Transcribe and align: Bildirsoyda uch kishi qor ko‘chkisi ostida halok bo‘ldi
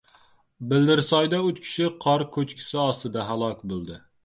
Bildirsoyda 0.71 1.41
uch 1.51 1.61
kishi 1.67 1.91
qor 2.07 2.25
ko‘chkisi 2.39 2.81
ostida 2.87 3.29
halok 3.31 3.65
bo‘ldi 3.75 4.03